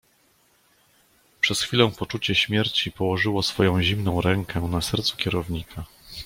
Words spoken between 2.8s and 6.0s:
położyło swoją zimną rękę na sercu kierownika."